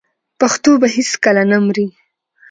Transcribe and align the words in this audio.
پښتو 0.39 0.71
به 0.81 0.87
هیڅکله 0.95 1.43
نه 1.51 1.57
مري. 1.65 1.87